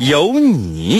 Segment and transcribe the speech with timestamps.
[0.00, 0.98] 有你。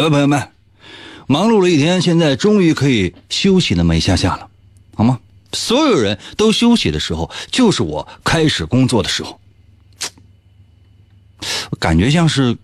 [0.00, 0.48] 来吧，朋友们，
[1.26, 4.48] 忙碌了一天，现在终于可以休息那么一下下了，
[4.94, 5.20] 好吗？
[5.52, 9.38] 所有人都休息的时候，就是我开始工作的时候。
[11.78, 12.56] 感觉像是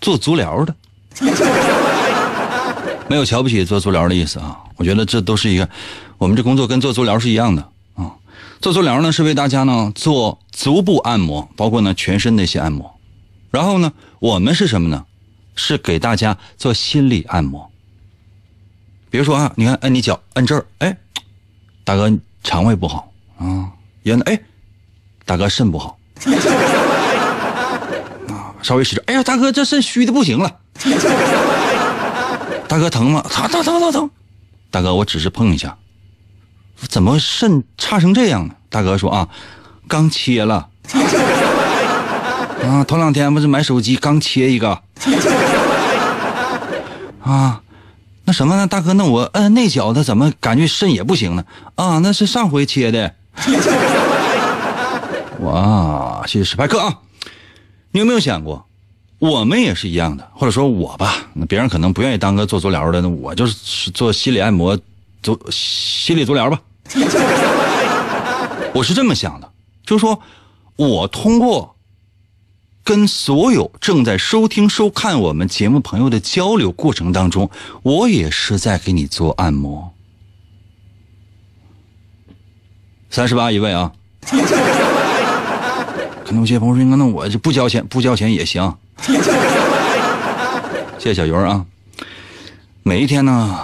[0.00, 0.74] 做足疗的，
[3.08, 4.58] 没有瞧不起做足疗的意思啊。
[4.76, 5.68] 我觉得这都是一个，
[6.18, 7.62] 我们这工作跟做足疗是一样的
[7.94, 8.10] 啊。
[8.60, 12.98] 做足疗呢是为大家呢做足部按摩，包括呢全身的一些按摩。
[13.52, 15.04] 然后呢，我们是什么呢？
[15.54, 17.70] 是给大家做心理按摩。
[19.10, 20.96] 比如说啊，你看，按你脚按这儿，哎，
[21.84, 23.70] 大哥肠胃不好啊，
[24.02, 24.40] 原来哎，
[25.24, 25.98] 大哥肾不好
[28.28, 30.58] 啊，稍微使劲，哎呀，大哥这肾虚的不行了，
[32.66, 33.24] 大哥疼吗？
[33.30, 34.10] 疼疼疼疼疼，
[34.70, 35.76] 大哥我只是碰一下，
[36.88, 38.54] 怎么肾差成这样呢？
[38.68, 39.28] 大哥说啊，
[39.86, 40.68] 刚切了。
[42.64, 44.82] 啊，头两天不是买手机刚切一个，
[47.24, 47.62] 啊，
[48.26, 51.44] 那什么呢，大哥，那我摁那脚他怎么感觉肾也不行呢？
[51.74, 53.14] 啊，那是上回切的。
[55.40, 56.98] 哇，谢谢史派克啊！
[57.92, 58.66] 你有没有想过，
[59.18, 64.78] 我们也是一样的，或者说我吧，那别人可能不愿意当个做足疗的，那我就是做心理按摩，
[65.22, 66.60] 足心理足疗吧。
[68.74, 69.50] 我是这么想的，
[69.86, 70.20] 就是说
[70.76, 71.73] 我通过。
[72.84, 77.50] 跟所有正在收听、收看我们节目朋友的交流过程当中，
[77.82, 79.94] 我也是在给你做按摩。
[83.08, 83.90] 三十八一位啊，
[86.24, 88.76] 可能有些朋友说：“那我就不交钱，不交钱也行。”
[90.98, 91.64] 谢谢小鱼儿啊。
[92.82, 93.58] 每一天呢，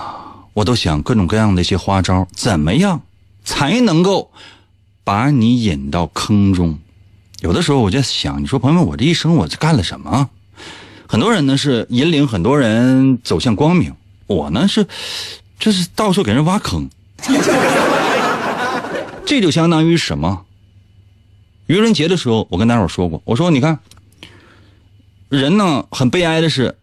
[0.54, 3.02] 我都想各种各样的一些花招，怎么样
[3.44, 4.30] 才能够
[5.04, 6.78] 把你引到坑中？
[7.40, 10.28] 有的时候我就想，你说朋友们，我这一生我这干了什么？
[11.08, 13.94] 很多人呢是引领很多人走向光明，
[14.26, 14.86] 我呢是，
[15.58, 16.88] 就是到处给人挖坑。
[19.24, 20.44] 这就相当于什么？
[21.66, 23.78] 愚人节的时候，我跟大伙说过，我说你看，
[25.30, 26.76] 人呢很悲哀的是，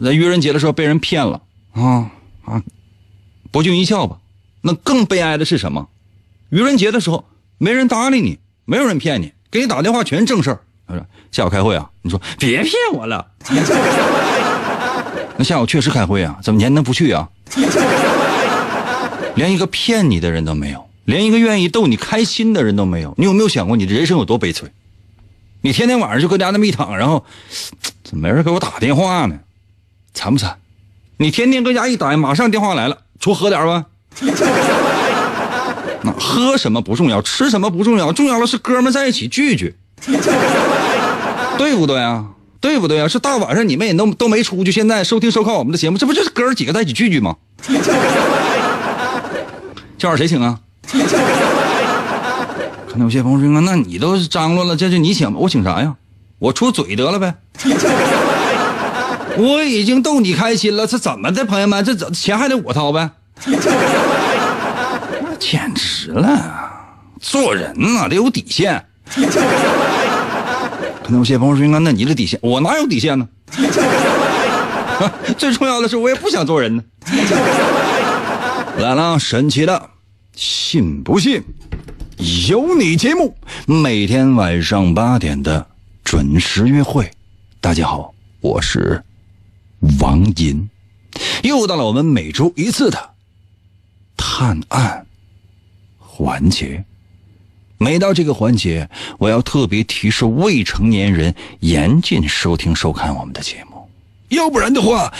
[0.00, 2.10] 在愚人节的时候被人骗了啊
[2.44, 2.62] 啊，
[3.50, 4.18] 博君一笑吧。
[4.62, 5.88] 那更悲哀的是什么？
[6.48, 7.26] 愚人节的时候
[7.58, 9.33] 没人搭理你，没有人骗你。
[9.54, 13.24] 给你打电话全是正事儿，他说下午开会啊，你说别骗我了。
[15.38, 17.28] 那下午确实开会啊，怎么你还能不去啊？
[19.36, 23.14] 连一个骗你的人都没有，连一个愿意逗你开心的人都没有。
[23.16, 24.68] 你有没有想过你的人生有多悲催？
[25.60, 27.24] 你天天晚上就搁家那么一躺，然后
[28.02, 29.38] 怎么没人给我打电话呢？
[30.14, 30.58] 惨不惨？
[31.18, 33.84] 你天天搁家一待，马上电话来了，出喝点吧。
[36.04, 39.74] 那喝什么不重要，吃什么不重要，重要的是哥们在一起聚聚，
[41.56, 42.26] 对不对啊？
[42.60, 43.08] 对不对啊？
[43.08, 47.36] 是大晚上你们也都都没出去，现在收听收看我们的节目，这不就是哥儿几个在一起聚聚吗？
[49.98, 50.60] 今晚谁请啊？
[52.86, 55.94] 可能有些朋友说，那你都张罗了，这就你请吧，我请啥呀？
[56.38, 57.34] 我出嘴得了呗。
[59.36, 61.84] 我已经逗你开心了，这怎么的，朋友们？
[61.84, 63.10] 这怎钱还得我掏呗？
[65.38, 66.70] 简直了！
[67.20, 68.84] 做人呐得有底线。
[71.02, 73.28] 可能有些朋友说：“那你的底线，我哪有底线呢？”
[75.36, 76.82] 最重要的是，我也不想做人呢。
[78.78, 79.90] 来了，神奇的，
[80.34, 81.42] 信不信？
[82.48, 83.36] 有你节目，
[83.66, 85.66] 每天晚上八点的
[86.04, 87.10] 准时约会。
[87.60, 89.02] 大家好，我是
[90.00, 90.68] 王银。
[91.42, 93.10] 又到了我们每周一次的
[94.16, 95.06] 探案
[96.14, 96.84] 环节。
[97.76, 98.88] 每到这个环节，
[99.18, 103.90] 我要特别提示未成年人严禁收听收看我们的节目，
[104.28, 105.12] 要不然的话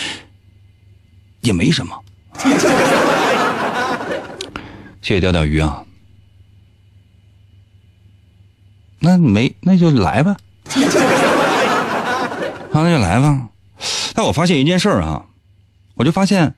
[1.41, 2.01] 也没什么。
[5.03, 5.85] 谢谢钓钓鱼啊，
[9.01, 10.37] 那没那就来吧，
[12.73, 13.49] 那就来吧。
[14.15, 15.27] 但我发现一件事儿啊，
[15.97, 16.55] 我就发现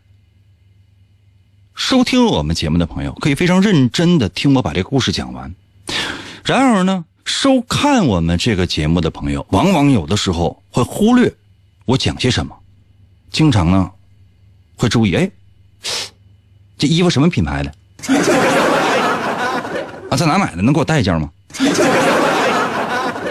[1.76, 5.54] 收听我们节目的朋友可以非常认真的听我把这个故事讲完。
[6.42, 11.34] 然而呢，收看我们这个节目的朋友，往往有的时候会忽略
[11.84, 12.56] 我讲些什么，
[13.30, 13.90] 经常呢
[14.76, 15.30] 会注意，哎，
[16.78, 17.70] 这衣服什么品牌的？
[20.08, 20.62] 啊，在哪买的？
[20.62, 21.30] 能给我带一件吗？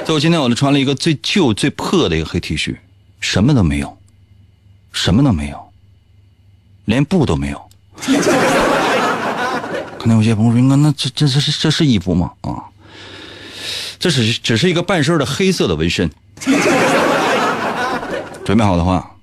[0.06, 2.78] 所以我今天我就穿了一个最旧、最破的一个黑 T 恤，
[3.20, 3.98] 什么都没有，
[4.94, 5.74] 什么都没有，
[6.86, 7.60] 连布都没有。
[10.00, 12.64] 可能有些朋友说：“那那这这这是这是衣服吗？”啊，
[13.98, 16.10] 这是只是一个半身的黑色的纹身。
[18.44, 19.16] 准备好的话，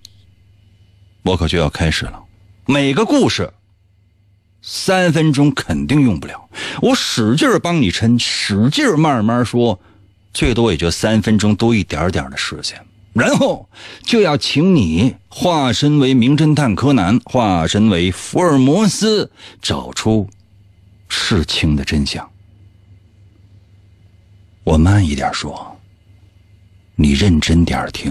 [1.22, 2.20] 我可就要开始了。
[2.66, 3.52] 每个故事
[4.60, 6.48] 三分钟肯定用不了，
[6.80, 9.78] 我使劲帮你抻，使劲慢慢说，
[10.34, 12.84] 最多也就三分钟多一点点的时间。
[13.12, 13.68] 然后
[14.02, 19.30] 就要请你化身为名侦探柯南，化身为福尔摩斯，
[19.60, 20.28] 找出。
[21.14, 22.26] 事情的真相，
[24.64, 25.78] 我慢一点说，
[26.96, 28.10] 你认真点听。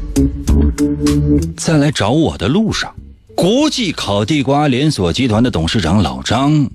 [1.57, 2.93] 在来找我的路上。
[3.35, 6.69] 国际烤地瓜连锁集团的董事长老张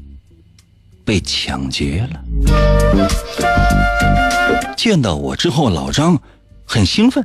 [1.04, 2.20] 被抢劫了。
[4.76, 6.20] 见到我之后，老张
[6.64, 7.24] 很兴奋。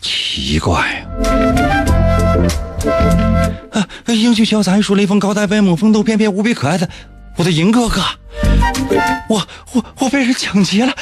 [0.00, 1.06] 奇怪
[3.72, 3.80] 啊！
[3.80, 6.88] 啊，英俊潇洒、玉树临风、高大威猛、风度翩翩、无比可爱的
[7.36, 8.02] 我的银哥哥，
[9.28, 10.92] 我我我被人抢劫了。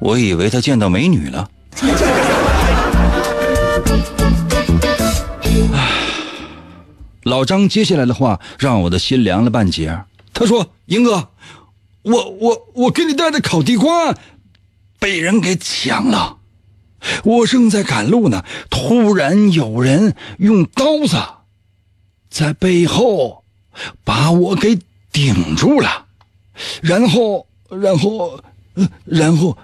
[0.00, 1.48] 我以为他见到美女了。
[7.24, 10.04] 老张接下来的话让我的心凉了半截。
[10.32, 11.28] 他说：“英哥，
[12.02, 14.14] 我我我给你带的烤地瓜
[14.98, 16.38] 被人给抢了，
[17.24, 21.16] 我正在赶路呢，突然有人用刀子
[22.30, 23.42] 在背后
[24.04, 24.78] 把我给
[25.10, 26.06] 顶住了，
[26.80, 28.40] 然后然后
[28.74, 29.58] 呃然后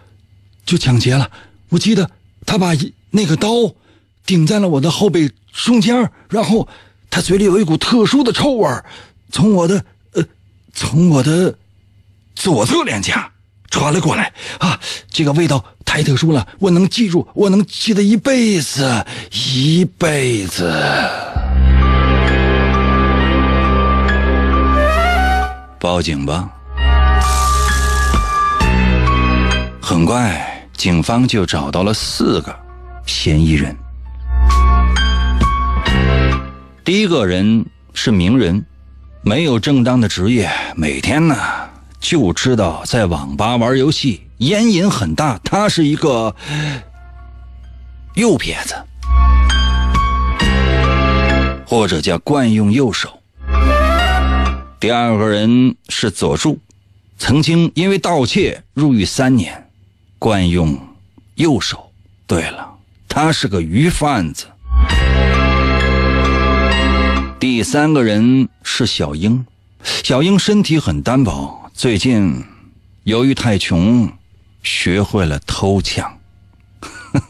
[0.66, 1.30] 就抢劫了。
[1.72, 2.08] 我记得
[2.46, 2.72] 他把
[3.10, 3.48] 那个刀
[4.24, 6.68] 顶在了我的后背中间，然后。”
[7.14, 8.66] 他嘴里有一股特殊的臭味
[9.30, 10.24] 从我的呃，
[10.72, 11.54] 从我的
[12.34, 13.30] 左侧脸颊
[13.70, 14.80] 传了过来啊！
[15.10, 20.72] 这个味道太特殊了，我能记住，我能记得一辈子，一辈子。
[25.78, 26.50] 报警吧！
[29.82, 30.51] 很快，
[30.82, 32.52] 警方就找到了四个
[33.06, 33.72] 嫌疑人。
[36.82, 38.66] 第一个人是名人，
[39.22, 41.36] 没有正当的职业，每天呢
[42.00, 45.38] 就知道在网吧玩游戏，烟瘾很大。
[45.44, 46.34] 他是一个
[48.14, 48.74] 右撇子，
[51.64, 53.20] 或者叫惯用右手。
[54.80, 56.58] 第二个人是佐助，
[57.18, 59.68] 曾经因为盗窃入狱三年，
[60.22, 60.78] 惯用
[61.34, 61.90] 右手。
[62.28, 62.74] 对了，
[63.08, 64.46] 他是个鱼贩子。
[67.40, 69.44] 第三个人是小英，
[69.82, 72.44] 小英身体很单薄，最近
[73.02, 74.08] 由于太穷，
[74.62, 76.16] 学会了偷抢，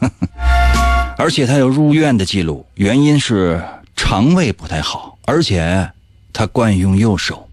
[1.17, 3.59] 而且他有入院的记录，原因是
[3.95, 5.91] 肠胃不太好，而且
[6.31, 7.49] 他惯用右手。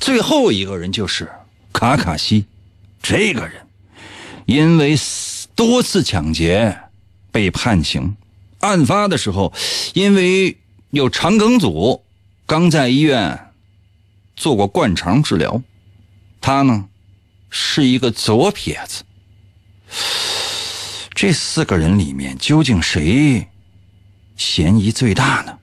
[0.00, 1.30] 最后一个人就是
[1.72, 2.46] 卡卡西，
[3.00, 3.52] 这个人
[4.48, 4.96] 因为
[5.54, 6.74] 多次抢劫
[7.30, 8.16] 被判刑。
[8.60, 9.52] 案发的时候，
[9.92, 10.56] 因为
[10.88, 12.02] 有肠梗阻，
[12.46, 13.52] 刚在医院
[14.34, 15.62] 做过灌肠治疗。
[16.40, 16.88] 他呢，
[17.50, 19.04] 是一个左撇子。
[21.10, 23.46] 这四个人里面，究竟谁
[24.34, 25.58] 嫌疑最大呢？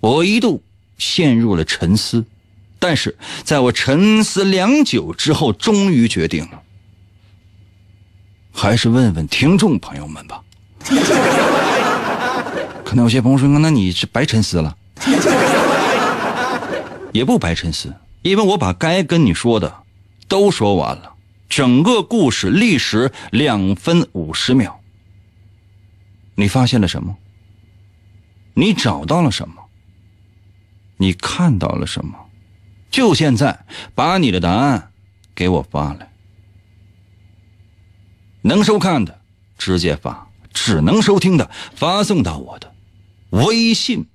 [0.00, 0.62] 我一度
[0.96, 2.24] 陷入了沉思，
[2.78, 6.62] 但是在我沉思良久之后，终于决定了，
[8.60, 10.42] 还是问问听众朋友们吧。
[12.84, 14.76] 可能有些朋友说：“那你是白沉思了。
[17.10, 19.74] ”也不白沉思，因为我把该跟你说的
[20.28, 21.14] 都说完了。
[21.48, 24.78] 整个故事历时两分五十秒。
[26.34, 27.16] 你发现了什么？
[28.52, 29.54] 你找到了什么？
[30.98, 32.12] 你看到了什么？
[32.90, 33.64] 就现在，
[33.94, 34.90] 把你的答案
[35.34, 36.09] 给我发来。
[38.42, 39.20] 能收看的
[39.58, 42.72] 直接发，只能收听的发送到我的
[43.30, 44.06] 微信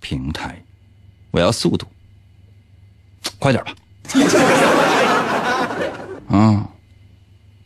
[0.00, 0.62] 平台。
[1.30, 1.86] 我要速度，
[3.38, 3.72] 快点吧。
[6.36, 6.66] 啊，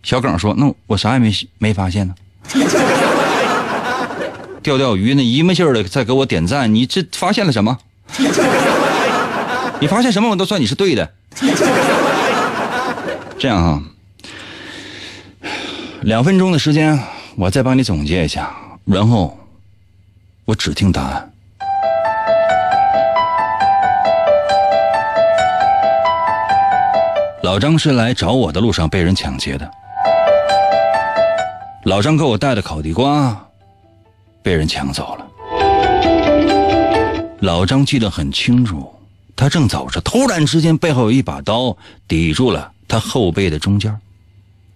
[0.03, 2.15] 小耿说：“那我啥也没没发现呢。
[4.63, 7.79] 钓钓鱼那一没劲儿的在给我点赞，你这发现了什么？
[9.81, 11.13] 你发现什么我都算你是对的。
[13.39, 13.83] 这样啊，
[16.07, 16.97] 两分钟的时间，
[17.35, 19.37] 我再帮你总结一下，然后
[20.45, 21.33] 我只听答案。
[27.43, 29.69] 老张是来找我的路上被人抢劫的。
[31.87, 33.37] 老张给我带的烤地瓜
[34.45, 35.27] 被人抢走了。
[37.41, 38.95] 老张记得很清楚，
[39.35, 43.93] 他正走着，突然之间背后有一把刀抵住了他后背的中间，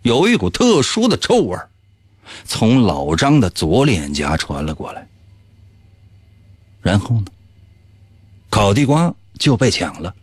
[0.03, 1.59] 有一股特殊的臭味
[2.45, 5.07] 从老张的左脸颊传了过来。
[6.81, 7.27] 然后呢，
[8.49, 10.15] 烤地瓜就被抢了。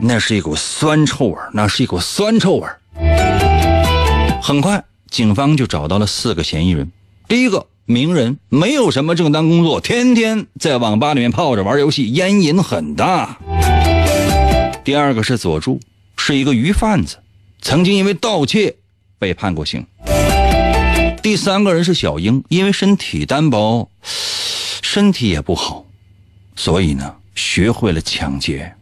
[0.00, 2.66] 那是一股酸臭味那是一股酸臭味
[4.40, 6.90] 很快，警方就找到了四个嫌疑人。
[7.28, 13.36] 第一个名人，没有什么正当工作，天天在网吧里面泡着玩游戏，烟瘾很大。
[14.84, 15.80] 第二个是佐助，
[16.16, 17.18] 是一个鱼贩子，
[17.60, 18.76] 曾经因为盗窃
[19.18, 19.86] 被判过刑。
[21.22, 25.86] 第三个人是小英，因为身体单薄，身体也不好，
[26.54, 28.74] 所以呢，学会了抢劫。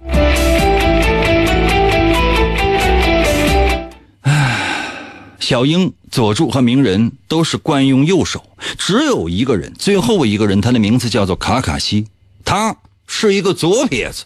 [5.40, 8.42] 小英、佐助和鸣人都是惯用右手，
[8.78, 12.06] 只有一个人，最后一个人，他的名字叫做卡卡西，
[12.44, 12.76] 他
[13.06, 14.24] 是一个左撇子，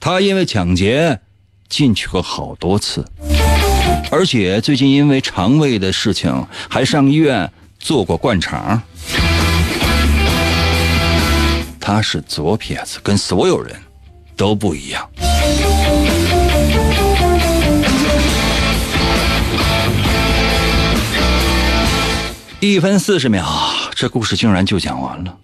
[0.00, 1.20] 他因为抢劫
[1.68, 3.04] 进去过好多次，
[4.10, 8.82] 而且最近因为肠胃的事情还上医院做过灌肠。
[11.78, 13.74] 他是左撇子，跟所有人
[14.36, 15.08] 都不一样。
[22.60, 23.46] 一分四十秒，
[23.94, 25.36] 这故事竟然就讲完了。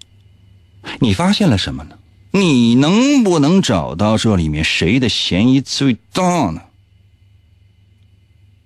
[1.01, 1.97] 你发现了什么呢？
[2.37, 6.63] 你能不能找到这里面谁的嫌疑最大呢？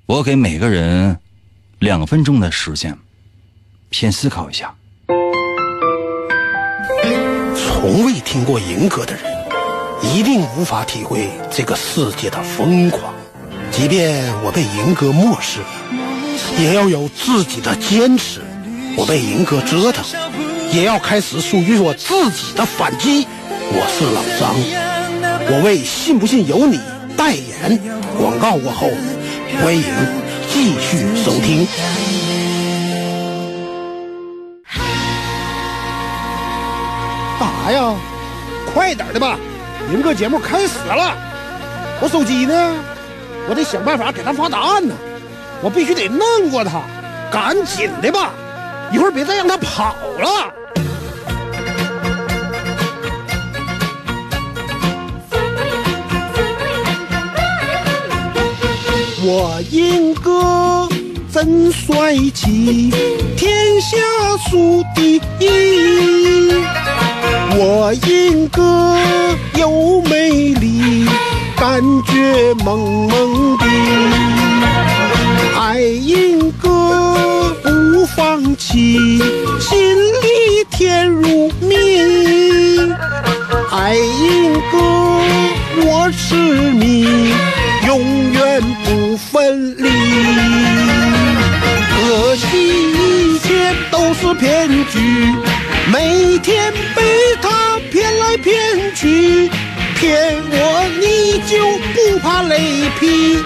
[0.07, 1.19] 我给每个人
[1.79, 2.99] 两分钟的时间，
[3.91, 4.75] 先思考一下。
[7.55, 9.25] 从未听过银歌的人，
[10.03, 13.13] 一定无法体会这个世界的疯狂。
[13.71, 15.61] 即便我被银歌漠视。
[16.59, 18.41] 也要有自己的坚持。
[18.97, 20.03] 我被银哥折腾，
[20.73, 23.27] 也要开始属于我自己的反击。
[23.71, 24.55] 我是老张，
[25.51, 26.81] 我为信不信由你
[27.17, 27.79] 代言。
[28.17, 28.89] 广告过后，
[29.63, 29.85] 欢迎
[30.49, 31.67] 继续收听。
[37.39, 37.95] 干啥呀？
[38.73, 39.37] 快点的吧，
[39.93, 41.15] 银哥节目开始了。
[42.01, 42.75] 我手机呢？
[43.49, 44.95] 我得想办法给他发答案呢。
[45.63, 46.81] 我必须得弄过他，
[47.31, 48.33] 赶紧的吧，
[48.93, 50.53] 一会儿别再让他跑了。
[59.31, 60.89] 我英哥
[61.31, 62.91] 真帅气，
[63.37, 63.99] 天下
[64.49, 66.51] 数第一。
[67.55, 68.97] 我英哥
[69.55, 71.07] 又美丽，
[71.59, 73.67] 感觉萌萌的。
[75.61, 79.19] 爱英哥不放弃，
[79.61, 81.77] 心里甜如蜜。
[83.71, 84.79] 爱英哥
[85.85, 87.31] 我痴迷，
[87.87, 88.01] 永
[88.33, 88.63] 远
[89.39, 89.89] 分离
[91.91, 94.99] 可惜一切都是骗局
[95.93, 97.03] 每天被
[97.41, 98.53] 他骗来骗
[98.97, 99.49] 去
[99.95, 101.57] 骗我你就
[101.95, 103.39] 不怕雷劈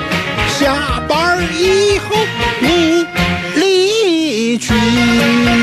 [0.59, 2.17] 下班以后
[2.61, 3.07] 你
[3.55, 5.62] 离去。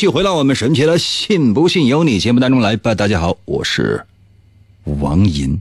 [0.00, 2.94] 续回到我们神奇的“信不信由你”节目当中来吧。
[2.94, 4.06] 大家好，我是
[4.84, 5.60] 王银。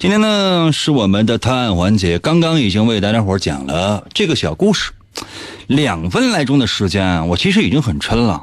[0.00, 4.90] 今天呢是我们的探案环节，刚刚已经为大家伙讲了这个小故事，
[5.68, 8.42] 两分来钟的时间，我其实已经很撑了，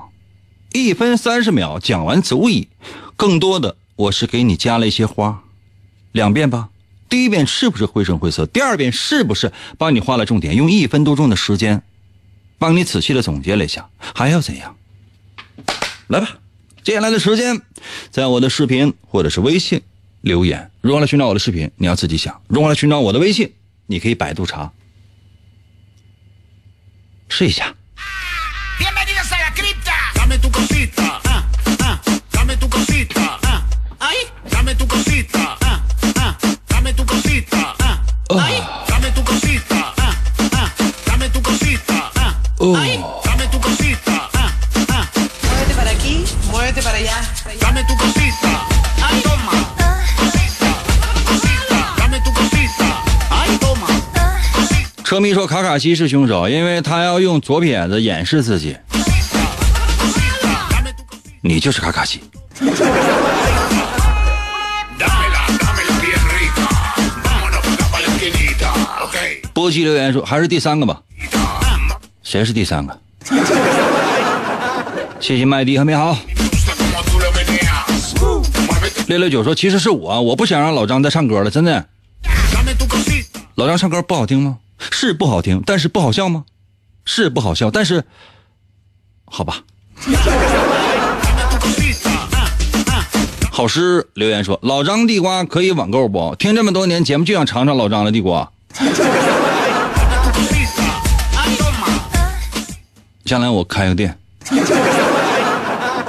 [0.72, 2.70] 一分三十秒讲完足矣。
[3.18, 5.44] 更多的我是给你加了一些花，
[6.14, 6.70] 两遍吧。
[7.10, 8.46] 第一遍是不是绘声绘色？
[8.46, 10.56] 第二遍是不是帮你画了重点？
[10.56, 11.84] 用一分多钟的时间。
[12.58, 14.74] 帮你仔细的总结了一下，还要怎样？
[16.08, 16.38] 来吧，
[16.84, 17.62] 接下来的时间，
[18.10, 19.82] 在我的视频或者是微信
[20.22, 20.72] 留言。
[20.82, 21.72] 如何来寻找我的视频？
[21.78, 22.42] 你要自己想。
[22.48, 23.54] 如何来寻找我的微信？
[23.88, 24.72] 你可以百度查，
[27.30, 27.76] 试一下。
[55.12, 58.78] 歌迷说卡卡西是凶手因为他要用左撇子掩饰自己。
[61.42, 62.22] 你就是卡卡西。
[69.54, 71.02] 波西留言说还是第三个吧。
[72.24, 72.98] 谁是第三个？
[75.20, 76.18] 谢谢麦迪还没好
[79.08, 81.86] 六六九说其实是我我不想让老张再唱歌了真的。
[83.56, 84.58] 老张唱歌不好听吗？
[84.90, 86.46] 是不好听，但是不好笑吗？
[87.06, 88.04] 是不好笑，但是，
[89.26, 89.64] 好吧。
[90.04, 90.16] Ah,
[92.86, 93.04] ah.
[93.52, 96.36] 好诗留言说：“老张地瓜可以网购不？
[96.36, 98.50] 听这么多年节目就想尝尝老张的地瓜。
[103.26, 104.18] 将来我开个店，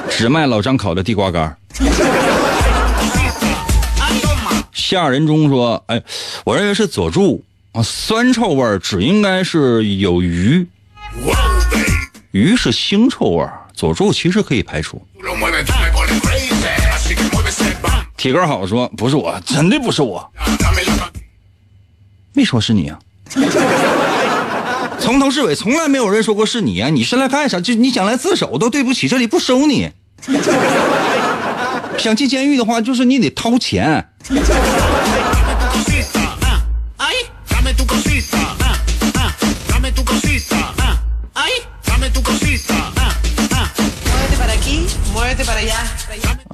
[0.08, 1.56] 只卖老张烤的地瓜干.
[4.72, 6.02] 夏人中说：“哎，
[6.44, 10.66] 我认为是佐助啊，酸臭味儿只应该是有鱼，
[12.30, 15.02] 鱼是腥臭味儿，佐助其实可以排除。
[15.18, 16.52] Tú lo mueves, tú me pones crazy.
[16.92, 18.04] Así que mueve ese bam.
[18.18, 20.30] 铁哥好说不是我，真的不是我，
[22.35, 22.98] 没说是你啊。
[24.98, 27.58] 从头至尾从来没有人说过是你啊，你是来干啥？
[27.58, 29.90] 就你想来自首都对不起，这里不收你。
[31.96, 34.11] 想进监狱的话，就是你得掏钱。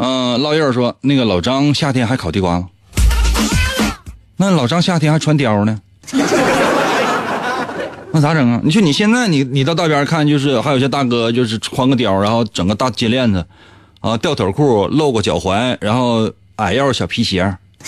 [0.00, 2.68] 嗯、烙印儿说那个老张夏天还烤地瓜吗？
[4.36, 5.80] 那老张夏天还穿貂呢，
[8.12, 8.60] 那咋整啊？
[8.62, 13.44] 你说你现在你你到道边看，就是还有些大哥就是穿个貂，然后整个大金链子，
[13.98, 17.56] 啊，吊腿裤露个脚踝，然后矮腰小皮鞋。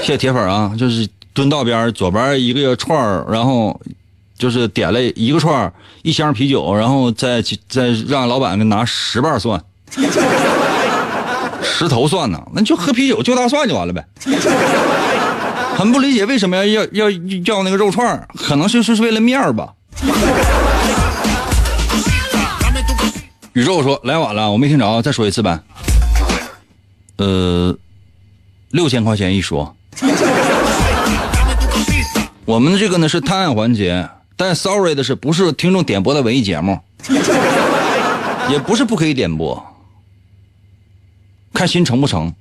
[0.00, 2.96] 谢谢铁粉啊，就是蹲道边左边一个串
[3.28, 3.80] 然后
[4.38, 5.72] 就是点了一个串
[6.02, 9.60] 一箱啤酒，然后再再让老板给拿十瓣蒜。
[11.62, 14.04] 石头蒜呢，那就喝啤酒就大蒜就完了呗。
[15.76, 17.10] 很不理解为什么要要要
[17.44, 19.72] 要那个肉串可能是是为了面吧。
[23.52, 25.58] 宇宙说来晚了，我没听着，再说一次呗。
[27.16, 27.76] 呃，
[28.70, 29.74] 六千块钱一说。
[32.44, 36.78] 我们这个呢是探案环节，但 sorry 的是不是听众点播的文艺节目，
[38.48, 39.62] 也不是不可以点播，
[41.52, 42.32] 看心成不成。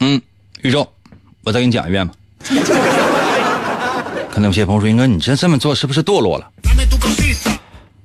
[0.00, 0.20] 嗯
[0.62, 0.92] 宇宙
[1.44, 2.14] 我再给你讲一遍吧。
[4.30, 6.50] 可能有些朋友说英哥你这这么做是不是堕落了？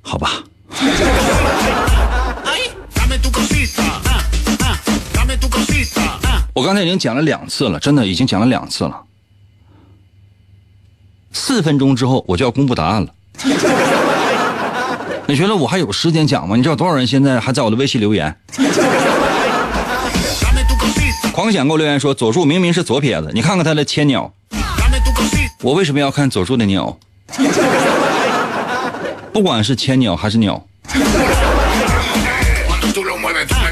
[0.02, 0.30] 好吧。
[6.54, 9.00] 我刚才已经讲了两次了真的已经讲了两次了。
[11.32, 13.08] 四分钟之后我就要公布答案了。
[15.26, 16.56] 你觉得我还有时间讲吗？
[16.56, 18.34] 你知道多少人现在还在我的微信留言
[21.32, 24.32] 狂想给我留言说佐助明明是左撇子，你看看他的千鸟。
[25.62, 26.98] 我为什么要看佐助的鸟？
[29.32, 30.64] 不管是千鸟还是鸟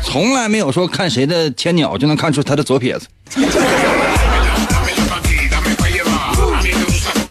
[0.05, 3.07] 从来没有说看谁的千鸟就能看出他的左撇子。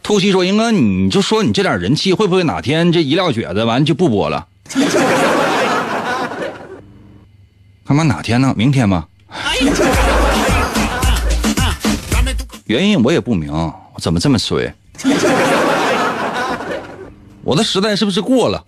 [0.06, 4.46] Gusta 兔西说：“英哥，你就说你这点人气，会不会哪天这一撂蹶子完就不播了？
[7.84, 8.54] 他妈哪天呢？
[8.56, 9.06] 明天吗？
[12.66, 14.72] 原因我也不明，我怎么这么衰？
[17.44, 18.64] 我的时代是不是过了？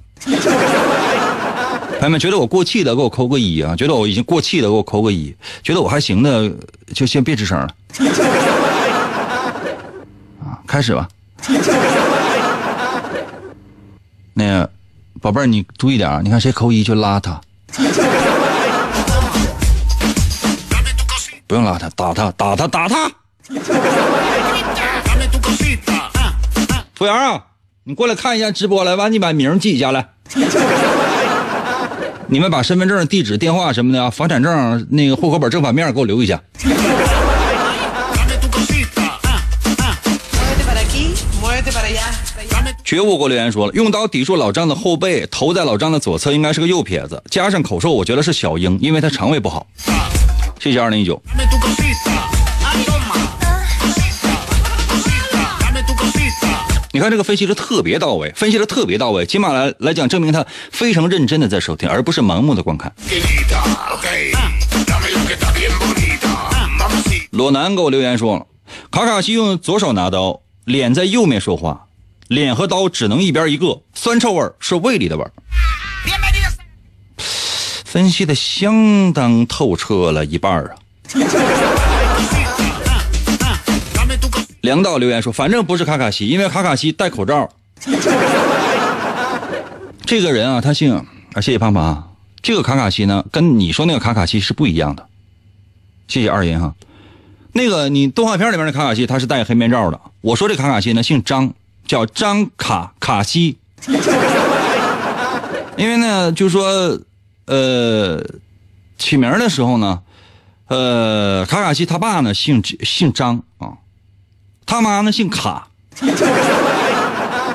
[2.00, 3.76] 朋友们觉得我过气的，给我扣个一啊！
[3.76, 6.52] 觉得我已经过气的，给我扣个一；觉得我还行的，
[6.94, 7.68] 就先别吱声了。
[10.44, 11.08] 啊，开始吧。
[14.34, 14.70] 那个
[15.22, 16.22] 宝贝儿，你注意点啊！
[16.24, 17.40] 你看谁扣一就拉他.
[21.48, 23.12] 不用拉他，打他，打他，打他。
[25.88, 26.32] Ah, ah.
[26.96, 27.44] 服务员啊，
[27.86, 30.10] 你过来看一下直播来，完你把名记一下来。
[32.30, 36.42] 你们把身份证、地址、电话什么的啊，房产证、那个户口本正反面给我留一下。
[42.88, 49.68] 觉悟给我留言说了，用刀抵住老张的后背，头在老张的左侧，应该是个右撇子，加上口臭，我觉得是小英，因为他肠胃不好。
[50.58, 51.22] 谢谢二零一九。
[56.94, 62.94] 你看这个分析的特别到位，分析的特别到位，起码来来讲证明他非常认真的在收听，而不是盲目的观看。
[67.32, 68.46] 罗南给我留言说了，
[68.90, 71.87] 卡卡西用左手拿刀，脸在右面说话，
[72.28, 75.32] 脸和刀只能一边一个，酸臭味儿是胃里的味儿。
[77.86, 80.72] 分析的相当透彻了一半啊。
[84.62, 87.50] 梁道留言说，反正不是卡卡西，因为卡卡西戴口罩。
[90.06, 92.08] 这个人啊，他姓啊，谢谢胖胖啊。
[92.42, 95.08] 这个卡卡西呢，跟你说那个卡卡西是不一样的。
[96.10, 96.76] 谢谢二爷哈。
[97.54, 100.00] 那个你动画片里面的卡卡西，他是戴黑面罩的。
[100.22, 101.54] 我说这卡卡西呢，姓张，
[101.88, 103.58] 叫张卡卡西。
[105.78, 107.00] 因为呢，就是说，
[107.46, 108.24] 呃，
[108.98, 110.02] 起名的时候呢，
[110.68, 113.78] 呃，卡卡西他爸呢姓姓张啊，
[114.66, 115.68] 他妈呢姓卡。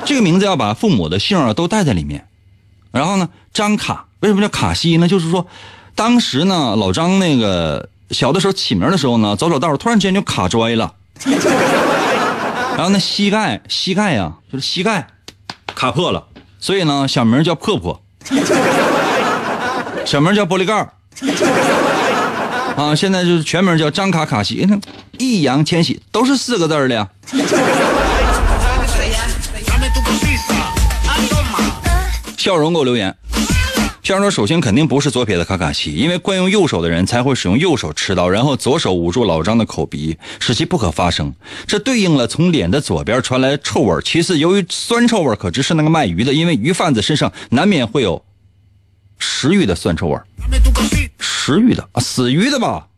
[0.05, 2.27] 这个名字要把父母的姓儿都带在里面。
[2.91, 5.09] 然后呢，张卡为什么叫卡西呢？
[5.09, 5.47] 就是说，
[5.95, 10.95] 当时呢，老张那个小的时候起名的时候呢，走走道突然之间就卡摔了，
[12.83, 15.07] 然后那，膝盖膝盖呀、就是膝盖
[15.73, 16.27] 卡破了，
[16.59, 18.03] 所以呢，小名叫破破，
[20.05, 20.93] 小名叫玻璃盖儿
[22.77, 24.69] 啊，现在就是全名叫张卡卡西，
[25.17, 27.09] 易烊千玺都是四个字儿的呀。
[31.55, 31.63] Ah.
[32.37, 33.17] 笑容给我留言。
[34.03, 41.33] 笑容说：“首先肯定不是左撇子卡卡西，因为惯用右手的人才会使用右手持刀，然后左手捂住老张的口鼻，使其不可发声。
[41.69, 44.03] 这对应了从脸的左边传来臭味。
[44.05, 48.25] 其次，由于酸臭味可知是那个卖鱼的，因为鱼贩子身上难免会有
[49.19, 50.19] 食欲的酸臭味。
[51.21, 52.89] 食鱼的啊，死鱼的吧？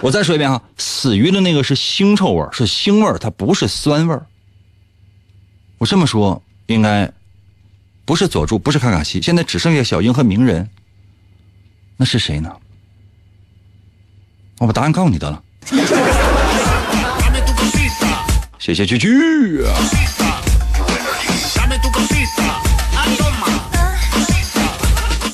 [0.00, 4.16] 我再说一遍哈，死鱼的那个是腥臭味，是腥味，它不是酸味。
[5.78, 7.12] 我这么说应该
[8.04, 10.68] 不是佐助，不是卡卡西，现在只剩下小樱和鸣人，
[11.96, 12.50] 那是谁呢？
[14.58, 15.42] 我把答案告诉你得了。
[18.58, 19.64] 谢谢居居。
[21.54, 22.60] Dame tu cosita.
[22.94, 23.50] Ah, toma.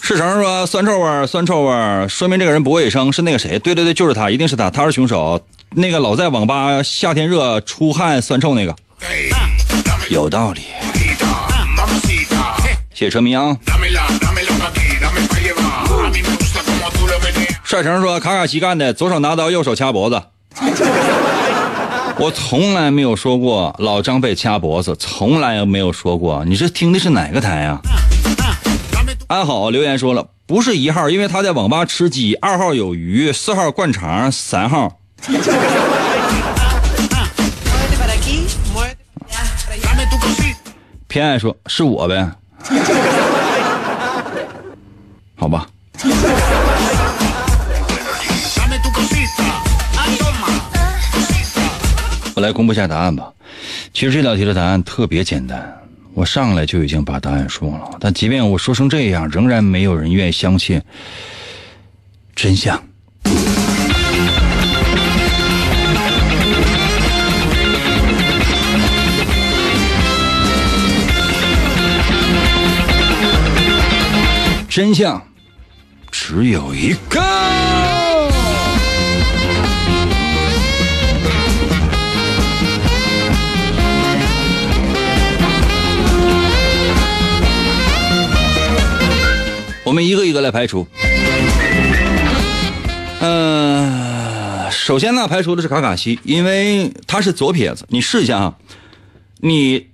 [0.00, 3.58] 世成说酸臭味，酸臭味，说明这个人不卫生，是那个谁？
[3.58, 5.44] 对对对，就是他，一定是他，他是凶手。
[5.70, 8.74] 那个老在网吧夏天热出汗酸臭那个，
[10.08, 10.62] 有道理。
[16.64, 17.56] Como tú lo meneas.
[17.62, 20.20] 帅成说卡卡西干的，左手拿刀，右手掐脖子。
[22.18, 26.44] 我从来没有说过老张被掐脖子，从来没有说过。
[26.44, 27.80] 你这听的是哪个台啊？
[29.28, 34.98] 安好留言说了，不是一号，因为他在网吧吃鸡；二号有鱼，四号灌肠，三号.
[41.06, 42.28] 偏爱说是我呗。
[45.36, 45.66] 好吧。
[52.34, 53.30] 我来公布一下答案吧。
[53.92, 55.76] 其实这道题的答案特别简单，
[56.14, 57.90] 我上来就已经把答案说了。
[57.98, 60.80] 但即便我说成这样，仍然没有人愿意相信
[62.36, 62.80] 真相。
[74.78, 75.20] 真相
[76.12, 77.20] 只有一个。
[89.82, 90.86] 我们一个一个来排除。
[93.18, 97.84] 呃，首先呢，排除的是卡卡西，因为他是左撇子。
[97.88, 98.54] 你试一下啊，
[99.40, 99.88] 你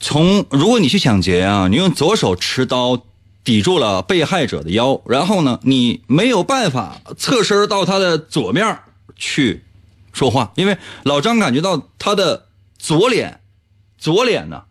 [0.00, 3.00] 从如果你去抢劫啊，你用左手持刀
[3.44, 8.78] 抵住了被害者的腰，然后呢，你没有办法侧身到他的左面
[9.16, 9.62] 去
[10.12, 12.46] 说话，因为老张感觉到他的
[12.78, 13.40] 左脸，
[13.98, 14.62] 左脸呢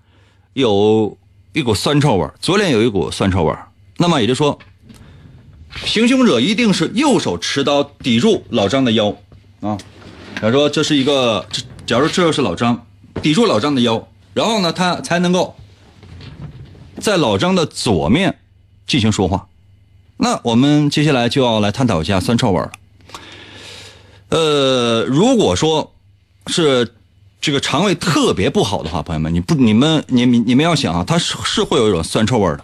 [0.54, 1.18] 有
[1.54, 3.54] 一股酸臭味左脸有一股酸臭味
[3.98, 4.58] 那么也就是说，
[5.86, 9.16] 行凶者一定是右手持刀抵住老张的腰
[9.62, 9.78] 啊。
[10.42, 11.46] 假如说这是一个，
[11.86, 12.88] 假如这是老张
[13.22, 15.56] 抵住老张的腰，然后呢，他才能够
[17.00, 18.40] 在老张的左面
[18.88, 19.48] 进行说话。
[20.18, 22.72] 那我们接下来就要来探讨一下酸臭味了。
[24.30, 25.94] 呃，如果说
[26.48, 26.94] 是
[27.42, 32.64] 这个肠胃特别不好的话，朋友们，你不，你们，你你你们要想啊，它是是会有一种酸臭味的。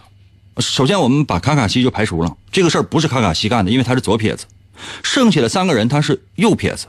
[0.58, 4.46] 首先，我们把卡卡西就排除了，这个事儿不是卡卡西干的，因为他是左撇子。
[5.02, 6.86] 剩下的三个人他是右撇子。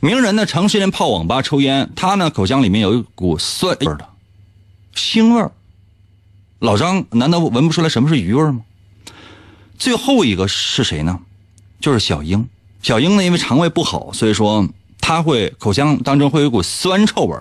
[0.00, 4.08] 名人呢，长时间泡网吧抽烟，他呢口腔里面有一股酸味的
[4.94, 5.52] 腥味儿。
[6.62, 8.60] 老张难道闻不出来什么是鱼味吗？
[9.76, 11.18] 最后一个是谁呢？
[11.80, 12.48] 就是小英。
[12.84, 14.68] 小英呢，因为肠胃不好，所以说
[15.00, 17.36] 他会口腔当中会有一股酸臭味。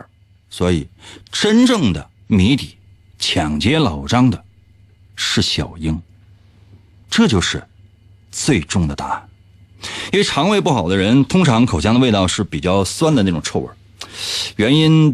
[0.50, 0.88] 所以，
[1.32, 2.78] 真正的谜底，
[3.20, 4.44] 抢劫老张的
[5.16, 6.02] 是小英，
[7.08, 7.64] 这就是
[8.32, 9.30] 最终的答案。
[10.12, 13.70] 因为肠胃不好的人，通常口腔的味道是比较酸的那种臭味
[14.56, 15.14] 原因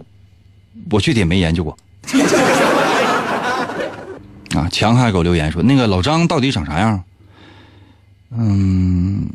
[0.89, 1.77] 我具体也没研究过。
[4.57, 7.03] 啊，强海狗留言说：“那个老张到底长啥样？”
[8.35, 9.29] 嗯，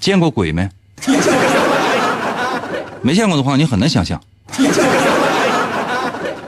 [0.00, 0.68] 见过鬼没？
[3.02, 4.20] 没见过的话，你很难想象。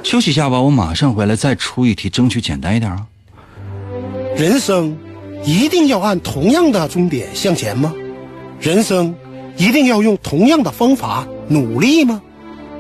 [0.03, 3.07] 休息一下吧，我马上回来再出一题，争取简单一点啊。
[4.37, 4.97] 人生
[5.45, 7.93] 一定要按同样的终点向前吗？
[8.61, 9.15] 人生
[9.57, 12.21] 一定要用同样的方法努力吗？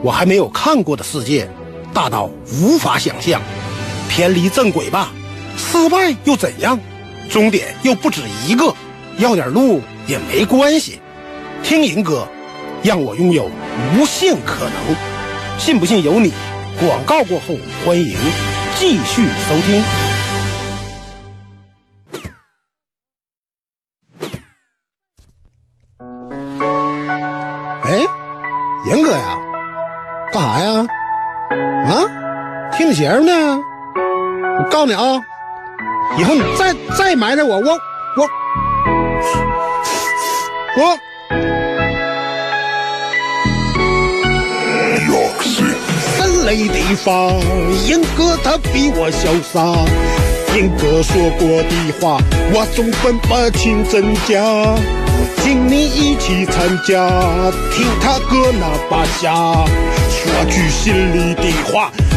[0.02, 1.48] 我还没有看过的世界，
[1.92, 2.30] 大到
[2.62, 3.40] 无法想象。
[4.10, 5.12] 偏离正轨吧，
[5.56, 6.78] 失败又怎样？
[7.30, 8.74] 终点又不止一个，
[9.18, 11.00] 要点路也没关系。
[11.62, 12.26] 听银哥，
[12.82, 13.48] 让我拥有
[13.94, 14.96] 无限可能。
[15.58, 16.32] 信不信由你。
[16.80, 18.16] 广告过后，欢迎
[18.74, 19.82] 继续收听。
[27.84, 28.06] 哎，
[28.86, 29.38] 严哥呀，
[30.32, 30.86] 干啥呀？
[31.86, 33.69] 啊，听节目呢？
[34.70, 35.20] 我告诉你啊，
[36.16, 37.72] 以后你再再埋汰我，我
[38.16, 38.28] 我
[40.78, 40.96] 我。
[46.16, 47.32] 森雷地方，
[47.88, 49.60] 英哥他比我潇洒。
[50.54, 52.18] 英哥说过的话，
[52.54, 54.40] 我总分不清真假。
[55.42, 57.08] 请你一起参加，
[57.72, 59.34] 听他哥那把瞎，
[60.08, 61.90] 说句心里的话，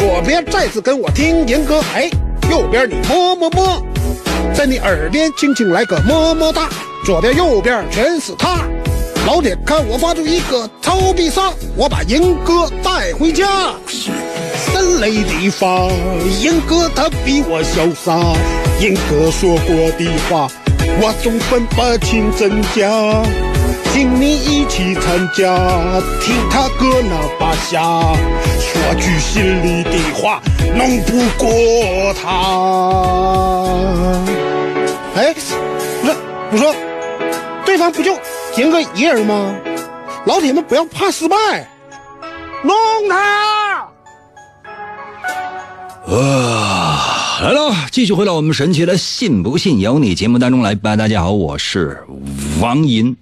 [0.00, 2.08] 左边再次跟我听银歌，哎，
[2.50, 3.82] 右边你么么么，
[4.54, 6.70] 在你耳边轻轻来个么么哒，
[7.04, 8.64] 左边右边全是他。
[9.26, 13.74] 老铁，看我发出一个超必杀，我把银哥带回家。
[14.56, 15.90] 森雷地方，
[16.40, 18.16] 银哥他比我潇洒，
[18.80, 20.50] 银哥说过的话，
[21.02, 22.90] 我总分不清真假。
[23.92, 25.56] 请你一起参加，
[26.20, 27.82] 听他哥那把瞎，
[28.58, 30.40] 说句心里的话，
[30.76, 32.28] 弄不过他。
[35.16, 35.40] 哎，不
[36.06, 36.14] 是，
[36.52, 36.74] 我说，
[37.66, 38.16] 对方不就
[38.56, 39.54] 赢哥一人吗？
[40.24, 41.36] 老铁们不要怕失败，
[42.62, 42.74] 弄
[43.08, 43.88] 他！
[46.14, 50.94] 啊，来了，继续回到我们神奇的“信不信由你”节目当中来吧。
[50.94, 52.04] 大家好，我是
[52.60, 53.16] 王银。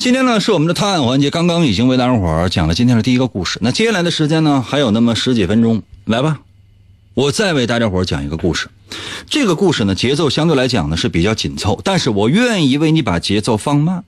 [0.00, 3.58] 今天呢是我们的探案环节，刚刚已经为大家伙儿讲了今天的第一个故事。
[3.60, 6.40] 那接下来的时间呢还有那么十几分钟，来吧，
[7.12, 8.70] 我再为大家伙儿讲一个故事。
[9.26, 14.02] 这个故事呢节奏相对来讲呢是比较紧凑，但是我愿意为你把节奏放慢。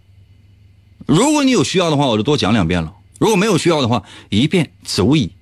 [1.04, 5.32] 如果你有需要的话，我就多讲两遍了；如果没有需要的话，一遍足矣。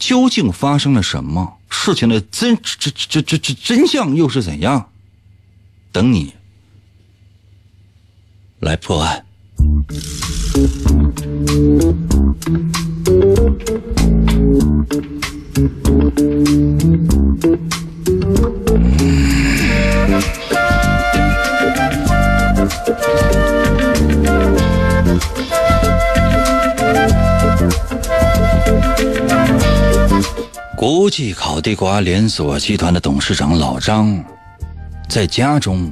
[0.00, 1.58] 究竟发生了什么？
[1.70, 4.90] 事情的真真真真真真相又是怎样？
[5.92, 6.34] 等你
[8.58, 9.24] 来破案。
[30.76, 34.22] 国际烤地瓜连锁集团的董事长老张，
[35.08, 35.90] 在家中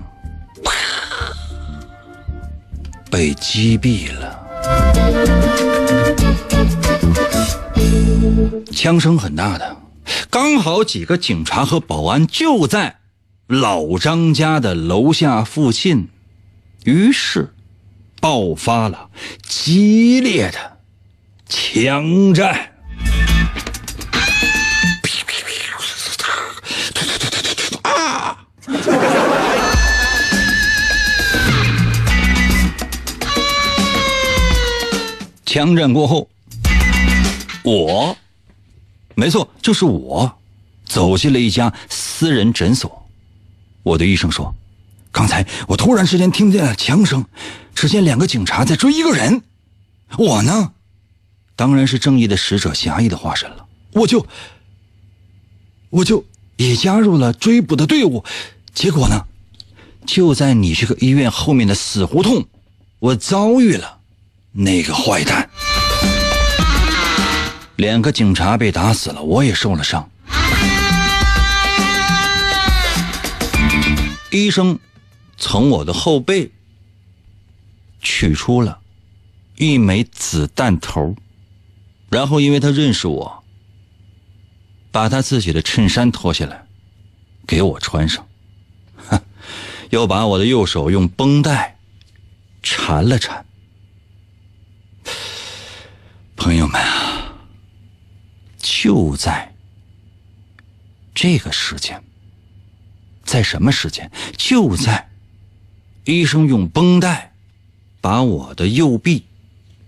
[3.13, 4.43] 被击毙了，
[8.73, 9.77] 枪声很大的，
[10.31, 13.01] 刚好几个警察和保安就在
[13.47, 16.09] 老张家的楼下附近，
[16.85, 17.53] 于是
[18.19, 19.11] 爆发了
[19.43, 20.79] 激烈的
[21.47, 22.72] 枪战。
[35.53, 36.31] 枪战过后，
[37.63, 38.17] 我，
[39.15, 40.39] 没错，就是我，
[40.87, 43.07] 走进了一家私人诊所。
[43.83, 44.55] 我对医生说
[45.13, 47.27] ：“刚才我突然之间听见了枪声，
[47.75, 49.43] 只见两个警察在追一个人。
[50.17, 50.73] 我呢，
[51.55, 53.67] 当然是正义的使者，侠义的化身了。
[53.93, 54.27] 我就，
[55.91, 56.25] 我就
[56.57, 58.25] 也加入了追捕的队伍。
[58.73, 59.27] 结果呢，
[60.07, 62.47] 就在你这个医院后面的死胡同，
[63.01, 63.99] 我遭遇了。”
[64.55, 65.49] 那个坏蛋，
[67.77, 70.11] 两个警察被打死了，我也受了伤。
[74.31, 74.79] 医生
[75.39, 76.51] 从我的后背
[78.01, 78.79] 取出了
[79.57, 81.17] 一枚子弹头，
[82.11, 83.43] 然后因为他认识我，
[84.91, 86.67] 把他自己的衬衫脱下来
[87.47, 88.27] 给我穿上，
[88.97, 89.19] 哼
[89.89, 91.79] 又把我的右手用绷带
[92.63, 93.47] 缠了缠。
[96.43, 97.37] 朋友们啊，
[98.59, 99.55] 就在
[101.15, 102.03] 这个时间，
[103.23, 104.11] 在什么时间？
[104.37, 105.09] 就在
[106.05, 107.33] 医生用绷带
[108.01, 109.25] 把我的右臂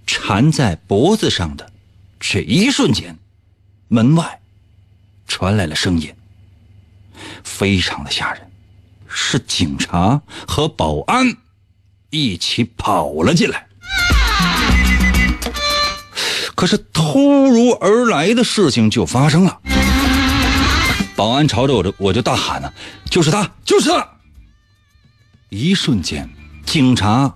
[0.06, 1.72] 缠在脖子上的
[2.20, 3.18] 这一瞬间，
[3.88, 4.40] 门外
[5.26, 6.14] 传来了声音，
[7.42, 8.48] 非常的吓人，
[9.08, 11.36] 是警察和保安
[12.10, 13.66] 一起跑了进来。
[16.54, 19.60] 可是突如而来的事情就发生了，
[21.16, 22.72] 保安朝着我，的我就大喊呢
[23.10, 24.08] ：“就是他，就是他！”
[25.50, 26.28] 一瞬间，
[26.64, 27.34] 警察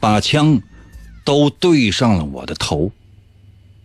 [0.00, 0.60] 把枪
[1.24, 2.90] 都对上了我的头。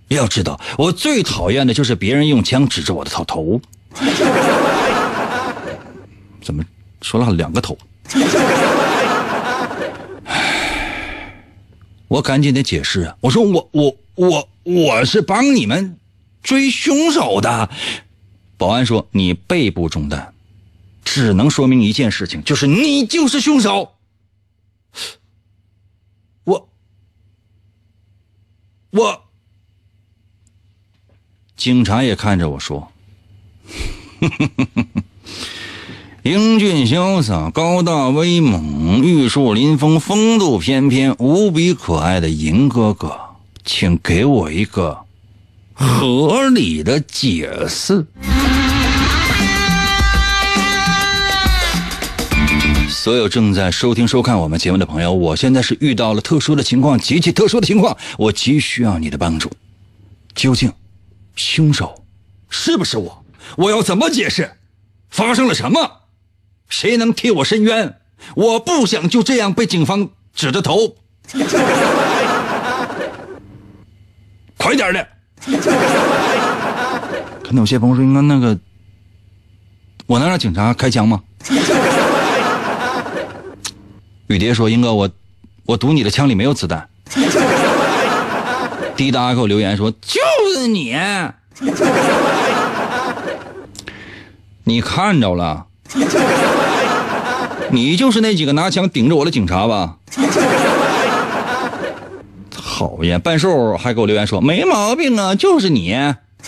[0.09, 3.61] 要知道，我最讨厌的就是别人用枪指着我的头头。
[6.41, 6.63] 怎么
[7.01, 7.77] 说了两个头？
[12.07, 13.15] 我赶紧得解释啊！
[13.21, 15.97] 我说我我我我是帮你们
[16.43, 17.69] 追凶手的。
[18.57, 20.33] 保安说你背部中弹，
[21.05, 23.93] 只能说明一件事情，就是你就是凶手。
[26.43, 26.69] 我
[28.91, 29.23] 我，
[31.55, 32.91] 警察也看着我说。
[36.23, 43.28] 英俊潇洒、高大威猛、玉树临风、风度翩翩、无比可爱的银哥哥，
[43.71, 44.97] 请给我一个
[45.75, 48.03] 合理的解释。
[52.89, 59.51] 所有正在收听、收看我们节目的朋友，我现在是遇到了特殊的情况，极其特殊的情况，我急需要你的帮助。
[60.33, 60.73] 究竟，
[61.35, 62.03] 凶手
[62.49, 63.23] 是不是我？
[63.55, 64.53] 我要怎么解释？
[65.11, 65.91] 发生了什么？
[66.67, 67.97] 谁能替我伸冤？
[68.33, 70.95] 我不想就这样被警方指着头。
[74.59, 75.07] 快点的！
[77.41, 78.59] 可能有些朋友说：“应该那个，
[80.05, 81.21] 我能让警察开枪吗？”
[84.27, 85.09] 雨蝶说：“英哥，我
[85.65, 86.87] 我赌你的枪里没有子弹。
[88.95, 90.19] ”滴答给我留言说：“就
[90.53, 90.93] 是你。
[94.65, 95.65] ”你看着了，
[97.71, 99.95] 你就是那几个拿枪顶着我的警察吧？
[102.79, 105.97] 讨厌，半兽还给我留言说没毛病啊，就是你。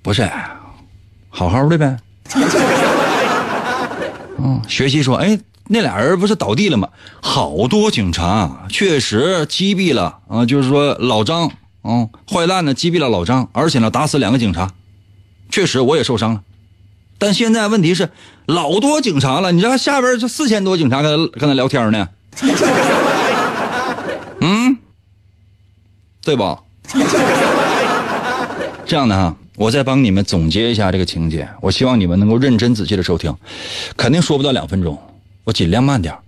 [0.00, 0.26] 不是，
[1.28, 1.98] 好好的呗。
[4.38, 6.88] 嗯，学习说，哎，那俩人不是倒地了吗？
[7.20, 11.52] 好多警察确实击毙了啊，就是说老张，
[11.84, 14.70] 嗯，坏蛋呢击毙了老张，而且呢打死两个警察，
[15.50, 16.40] 确实我也受伤了。
[17.18, 18.08] 但现在问题是，
[18.46, 22.08] 老多警察了，你知道下边这四千多警察跟他跟他聊天呢。
[24.40, 24.76] 嗯，
[26.22, 26.58] 对吧？
[28.84, 33.34] 这样的哈，我再帮你们总结一下这个情节，我希望你们能够认真仔细的收听，
[33.96, 34.98] 肯定说不到两分钟，
[35.44, 36.18] 我尽量慢点儿。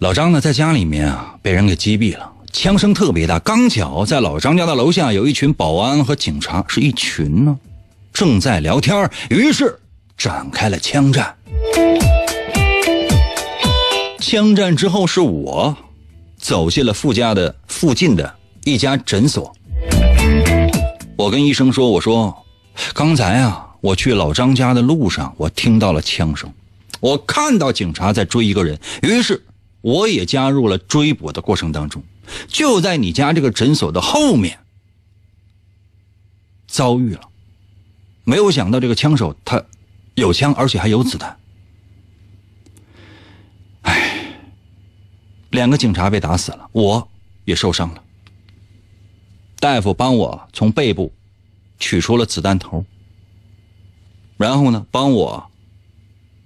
[0.00, 3.38] 老张呢，在家里面啊，被人给击毙了，枪声特别大。
[3.38, 7.58] 刚巧在老张家的楼下有一群保安和警察，是一群呢，
[8.12, 9.78] 正在聊天，于是
[10.16, 11.34] 展开了枪战。
[14.20, 15.76] 枪战之后，是我
[16.36, 18.34] 走进了附家的附近的
[18.64, 19.52] 一家诊所。
[21.16, 22.44] 我跟医生说：“我说，
[22.94, 26.52] 刚才啊，我去老张家的路上，我听到了枪声，
[27.00, 29.42] 我看到警察在追一个人，于是
[29.80, 32.02] 我也加入了追捕的过程当中。
[32.48, 34.58] 就在你家这个诊所的后面，
[36.66, 37.28] 遭遇了。
[38.24, 39.64] 没有想到这个枪手他
[40.14, 41.38] 有枪，而且还有子弹。
[43.82, 44.36] 唉，
[45.50, 47.08] 两个警察被打死了，我
[47.44, 48.02] 也受伤了。
[49.58, 51.12] 大夫帮我从背部
[51.78, 52.84] 取出了子弹头，
[54.36, 55.50] 然后呢，帮我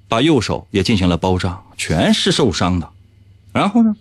[0.09, 2.91] 把右手也进行了包扎，全是受伤的。
[3.53, 3.97] 然后呢，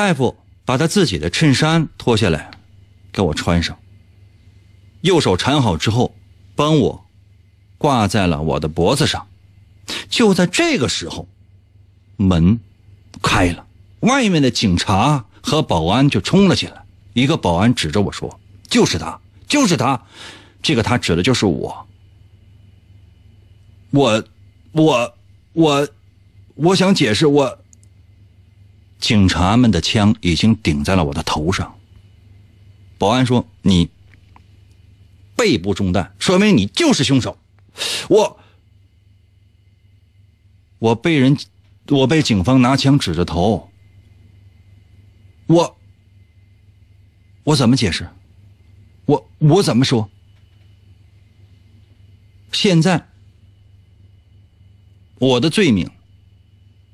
[0.00, 0.34] 大夫
[0.64, 2.50] 把他自己的衬衫脱下来
[3.12, 3.78] 给我穿上，
[5.02, 6.14] 右手缠好之后，
[6.56, 7.04] 帮我
[7.76, 9.26] 挂在了我的脖子上。
[10.08, 11.28] 就在这个时候，
[12.16, 12.58] 门
[13.20, 13.66] 开了，
[14.00, 16.82] 外面的警察和保安就冲了进来。
[17.12, 18.40] 一个保安指着我说
[18.70, 20.02] ：“就是他，就是他。”
[20.64, 21.86] 这个他指的就是我。
[23.90, 24.24] 我，
[24.72, 25.14] 我，
[25.52, 25.88] 我，
[26.54, 27.59] 我想解释，我。
[29.00, 31.76] 警察们的枪已经顶在了我的头上。
[32.98, 33.88] 保安说：“你
[35.34, 37.38] 背部中弹，说明你就是凶手。”
[38.08, 38.38] 我。
[40.78, 41.36] 我被人，
[41.88, 43.70] 我被警方拿枪指着头。
[45.46, 45.76] 我，
[47.44, 48.08] 我怎么解释？
[49.04, 50.10] 我我怎么说？
[52.52, 53.08] 现在，
[55.18, 55.90] 我的罪名，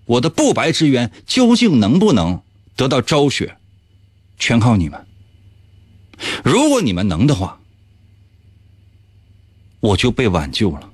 [0.07, 2.41] 我的不白之冤，究竟能不能
[2.77, 3.57] 得到昭雪，
[4.39, 5.07] 全靠你们。
[6.43, 7.61] 如果你们能的话，
[9.81, 10.91] 我就被挽救了。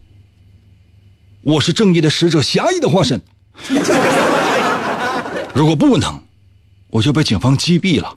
[1.43, 3.21] 我是正义的使者，侠义的化身。
[5.55, 6.23] 如果不能，
[6.89, 8.17] 我就被警方击毙了。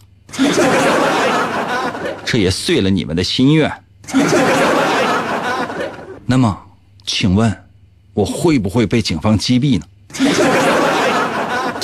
[2.25, 3.71] 这也遂了你们的心愿。
[6.25, 6.65] 那么，
[7.05, 7.65] 请问，
[8.13, 9.85] 我会不会被警方击毙呢？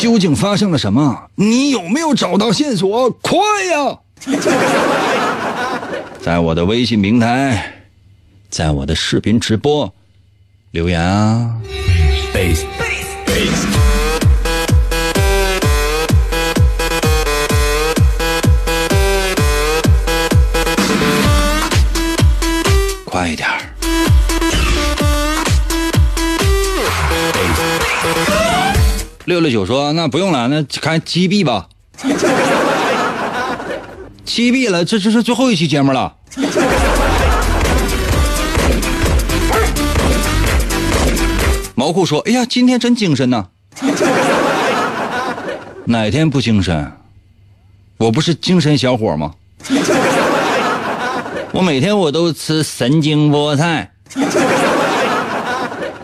[0.02, 1.30] 究竟发生了什么？
[1.36, 3.08] 你有没有找到线索？
[3.22, 3.38] 快
[3.72, 4.00] 呀！
[6.20, 7.84] 在我的微信平台，
[8.50, 9.94] 在我的视频直播。
[10.72, 11.56] 留言啊！
[12.34, 12.42] 快
[29.26, 31.68] 六六九说：“那不用了，那看击毙吧。
[34.26, 36.16] 击毙了，这这是最后一期节目了。
[41.76, 43.48] ”毛裤说：“哎呀，今天真精神呐！
[45.86, 46.92] 哪天不精神？
[47.98, 49.34] 我不是精神小伙吗？
[51.52, 53.92] 我每天我都吃神经菠菜。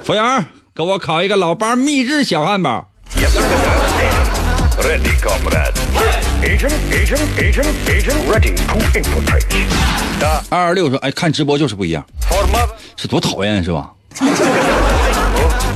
[0.04, 0.46] 服务员，
[0.76, 2.90] 给我烤一个老八秘制小汉堡。
[4.78, 5.74] Ready, comrade.
[6.44, 9.66] Agent, agent, agent, agent, ready to infiltrate.
[10.50, 12.06] 二二六说：哎，看直播就是不一样
[12.96, 13.92] 这多讨厌是吧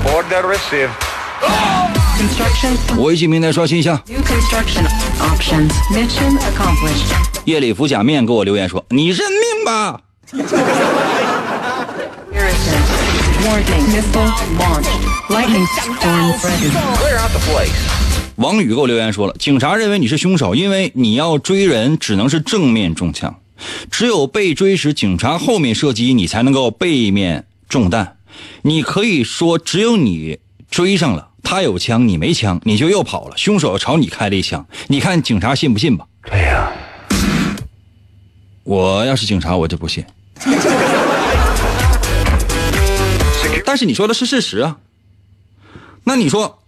[0.06, 0.92] ？order received.
[2.20, 3.02] Construction.
[3.02, 4.00] 微信平台刷新一下。
[7.46, 10.00] 夜里服假面给我留言说：你认命吧。
[18.36, 23.40] 王宇给我留言说了，警察认为你是凶手，因为你要追人只能是正面中枪，
[23.90, 28.18] 只有被追时警察后面射击，你才能够背面中弹。
[28.64, 36.06] 你可以说只有你追上了，他有枪你没枪，你就又跑了，凶手朝你开了一枪，你看警察信不信吧？
[36.30, 36.70] 对呀、
[38.64, 40.04] 我要是警察，我就不信。
[43.64, 44.76] 但是你说的是事实啊。
[46.04, 46.60] 那你说，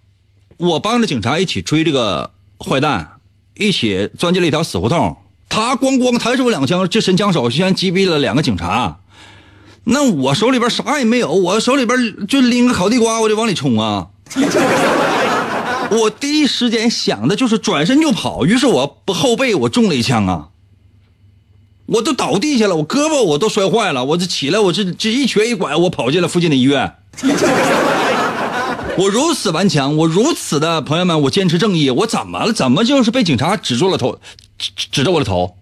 [0.58, 3.14] 我帮着警察一起追这个坏蛋，
[3.56, 5.18] 一起钻进了一条死胡同，
[5.50, 9.00] 他咣咣抬出两枪，这神枪手居然击毙了两个警察。
[9.86, 14.08] 那我手里边啥也没有，我手里边就拎个烤地瓜，我就往里冲啊！
[15.92, 20.50] 我第一时间想的就是转身就跑，于是我后背我中了一枪啊！
[21.86, 26.96] 我都倒地下了，我胳膊我都摔坏了，我这起来，我这这一瘸一拐，我跑进了附近的医院。
[28.96, 32.54] 我如此顽强，我如此的朋友们，我坚持正义，我怎么了？
[32.54, 34.20] 怎么就是被警察指住了头，
[34.58, 35.58] 指,指着我的头？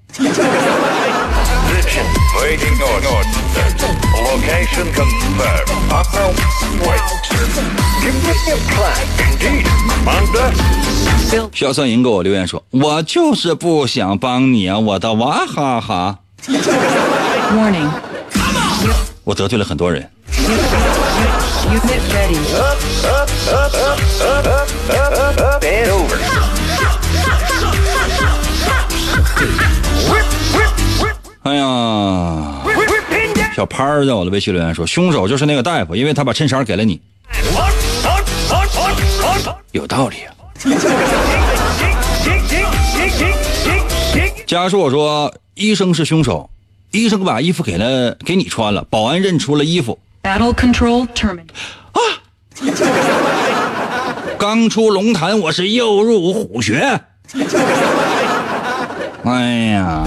[11.53, 16.19] 硝酸银给我留言说：“我就是不想帮你啊，我的娃哈哈。”
[17.55, 17.89] Warning，
[19.23, 20.09] 我得罪了很多人。
[20.38, 20.57] You, you,
[21.73, 22.91] you
[31.44, 31.64] 哎呀，
[33.56, 37.02] 小潘儿在我的微信留言说，凶手就是那个大夫，因为他把衬衫给了你。
[39.72, 40.30] 有道理啊。
[44.46, 46.50] 嘉硕说，医生是凶手，
[46.92, 49.98] 医生把衣服给了给你穿了，保安认出了衣服。
[54.38, 57.02] 刚出龙潭，我是又入虎穴。
[59.24, 60.04] 哎呀，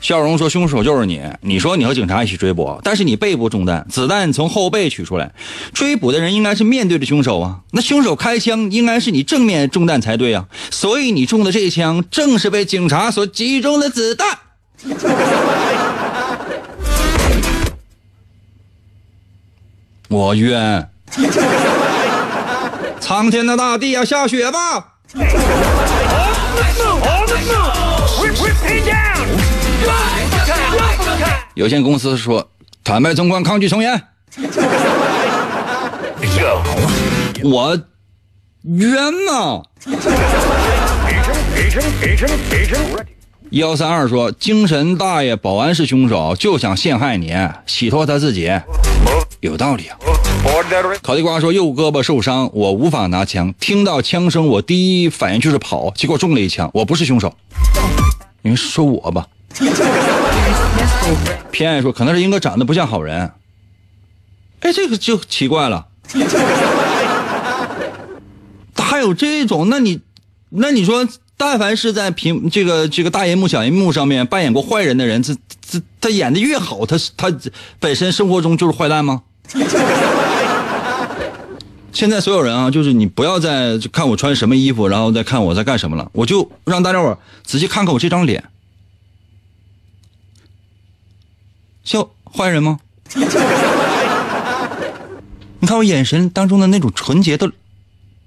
[0.00, 1.20] 笑容说：“凶手就是你。
[1.40, 5.32] 你说你和警察一起追捕，但是你背部中弹，子弹从后背取出来，
[5.72, 7.60] 追捕的人应该是面对着凶手啊。
[7.72, 10.46] 那凶手开枪应该是你正面中弹才对啊。
[10.70, 14.38] 所以你中的这一枪正是被警察所击中的子弹。”
[20.08, 20.88] 我冤
[23.00, 24.94] 苍天的大地要下雪吧。
[31.54, 32.50] 有限公司说
[32.84, 34.00] 坦白从宽抗拒从严。
[37.42, 37.78] 我
[38.62, 38.94] 冤
[39.26, 39.62] 呐。
[43.50, 47.34] 幺三二说，精神大爷保安是凶手，就想陷害你，
[47.66, 48.50] 洗脱他自己，
[49.40, 49.96] 有道理啊。
[51.02, 57.34] 烤地瓜说，右胳膊受伤，我无法拿枪，听到枪声，我第一反应就是跑，结果中了一枪，我不是凶手。
[58.42, 59.26] 你说我吧。
[61.50, 63.32] 偏爱说，可能是英哥长得不像好人。
[64.60, 65.86] 哎，这个就奇怪了。
[68.76, 70.00] 还有这种，那你，
[70.50, 71.06] 那你说，
[71.38, 77.32] 但凡是在屏这个这个大银幕、小银幕上面扮演过坏人的人，这这他演的越好，他他
[77.78, 79.22] 本身生活中就是坏蛋吗？
[81.92, 88.44] 现在所有人啊，就是你不要再看我穿什么衣服，然后再看我在干什么了，我就让大家伙仔细看看我这张脸，
[91.84, 92.80] 像坏人吗？
[95.60, 97.50] 你看我眼神当中的那种纯洁都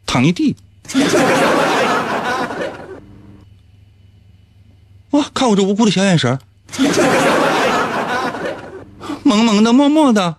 [0.06, 0.56] 躺一地。
[5.12, 6.40] 哇，看我这无辜的小眼神
[9.24, 10.38] 萌萌的、默默的，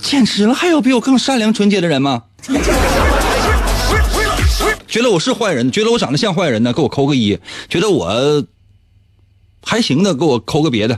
[0.00, 0.54] 简直了！
[0.54, 2.24] 还有比我更善良、纯洁的人吗？
[4.86, 7.38] 觉得我是坏人，觉得我长得像坏人的，给我扣个一；
[7.68, 8.44] 觉得我
[9.64, 10.96] 还行的，给我扣个别的；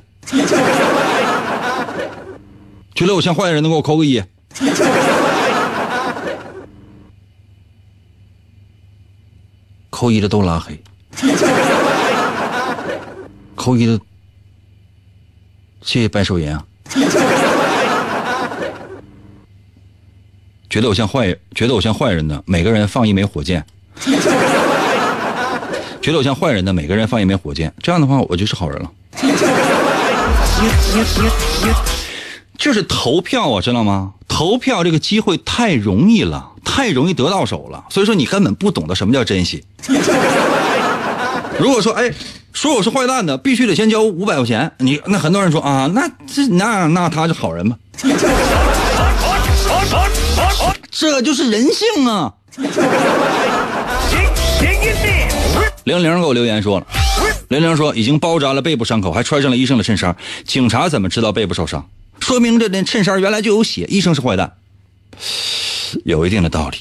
[2.94, 4.22] 觉得我像坏人的，给我扣个一。
[9.90, 10.82] 扣一的都拉黑，
[13.54, 13.98] 扣一的，
[15.82, 16.64] 谢谢白手银啊。
[20.68, 23.64] 觉得我像坏，觉得我像坏人的，每个人放一枚火箭。
[26.02, 27.72] 觉得我像坏人的，每个人放一枚火箭。
[27.80, 28.90] 这样的话，我就是好人了。
[32.58, 34.14] 就是投票啊，知道吗？
[34.26, 39.64] 投票这个机会太容易了，太容易得到手了，所以说你根本不懂得什么叫珍惜。
[41.60, 42.12] 如果说哎，
[42.52, 44.72] 说我是坏蛋的，必须得先交五百块钱。
[44.78, 47.76] 你那很多人说啊，那这那那他是好人吗？
[50.90, 52.32] 这就是人性啊！
[55.84, 56.86] 玲玲给我留言说了，
[57.48, 60.16] 玲玲说已经包扎了背部伤口，还穿上了医生的衬衫。
[60.44, 61.86] 警察怎么知道背部受伤？
[62.20, 63.84] 说明这件衬衫原来就有血。
[63.88, 64.52] 医生是坏蛋，
[66.04, 66.78] 有一定的道理，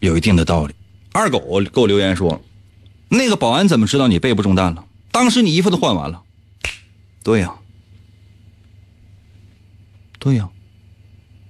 [0.00, 0.74] 有一定的道理。
[1.12, 1.38] 二狗
[1.72, 2.40] 给我留言说，
[3.10, 4.86] 那个保安怎么知道你背部中弹了？
[5.12, 6.22] 当时你衣服都换完了。
[7.22, 7.56] 对呀、
[10.18, 10.48] 对呀、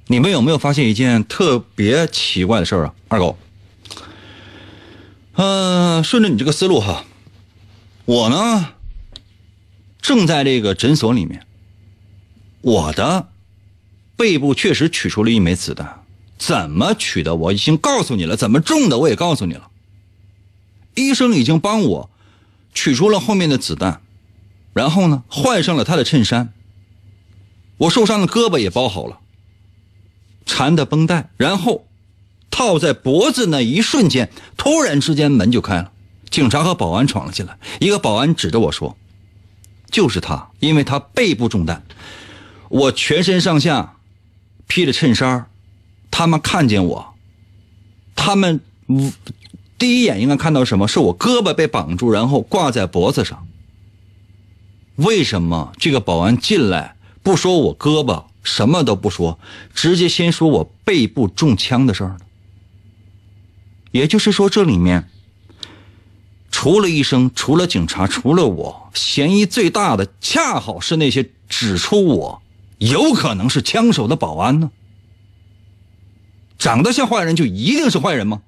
[0.08, 2.94] 你们有没有发现一件特别奇怪的事儿啊？
[3.08, 3.38] 二狗，
[5.34, 7.04] 呃，顺着你这个思路哈，
[8.06, 8.72] 我呢
[10.00, 11.46] 正在这个诊所里面，
[12.62, 13.28] 我的
[14.16, 16.02] 背部确实取出了一枚子弹，
[16.36, 19.69] 怎么取的我已经告诉你了，怎么中的我也告诉你了，
[20.94, 22.10] 医生已经帮我
[22.74, 24.00] 取出了后面的子弹，
[24.72, 26.52] 然后呢换上了他的衬衫，
[27.76, 29.18] 我受伤的胳膊也包好了。
[30.46, 31.86] 缠的绷带，然后
[32.50, 35.92] 套在脖子那一瞬间，突然之间门就开了，
[36.28, 37.56] 警察和保安闯了进来。
[37.78, 38.96] 一个保安指着我说
[39.90, 41.84] ：“就是他，因为他背部中弹，
[42.68, 43.96] 我全身上下
[44.66, 45.46] 披着衬衫，
[46.10, 47.14] 他们看见我，
[48.16, 48.60] 他们
[49.80, 50.86] 第一眼应该看到什么？
[50.86, 53.46] 是我胳膊被绑住，然后挂在脖子上。
[54.96, 59.38] 为什么这个保安进来不说我胳膊，什么都不说，
[59.74, 62.18] 直接先说我背部中枪的事儿呢？
[63.92, 65.08] 也就是说，这里面
[66.50, 72.42] 除了医生，除了警察，除了我，嫌疑最大的恰好是那些指出我
[72.76, 74.70] 有可能是枪手的保安呢？
[76.58, 78.42] 长得像坏人就一定是坏人吗？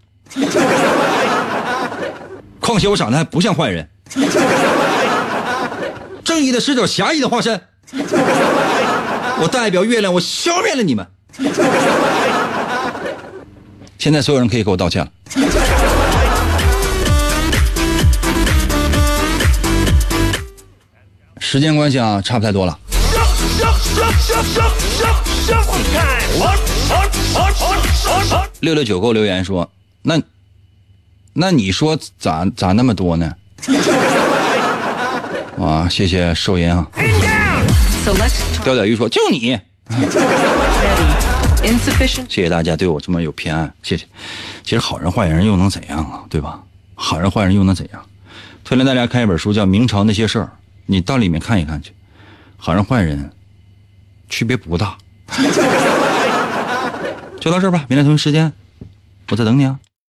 [2.63, 3.91] 况且我长得还不像坏人，
[6.25, 7.61] 正义的使者，侠义的化身。
[9.41, 11.05] 我代表月亮，我消灭了你们。
[13.99, 15.11] 现在所有人可以给我道歉了。
[21.41, 22.79] 时间关系啊，差不太多了。
[28.61, 29.69] 六六九给我留言说，
[30.03, 30.23] 那
[31.35, 33.33] 那你说咋咋那么多呢？
[35.59, 36.87] 啊，谢谢寿银啊。
[38.65, 39.59] 刁屌鱼说就你，
[42.29, 44.05] 谢谢大家对我这么有偏爱，谢谢。
[44.65, 46.23] 其实好人坏人又能怎样啊？
[46.29, 46.61] 对吧？
[46.95, 48.05] 好人坏人又能怎样？
[48.65, 50.45] 推荐大家看一本书，叫《明朝那些事儿》，
[50.87, 51.93] 你到里面看一看去。
[52.57, 53.31] 好人坏人
[54.29, 54.97] 区别不大。
[57.41, 58.53] 就到这儿吧，明天同一时间，
[59.31, 59.79] 我在等你啊。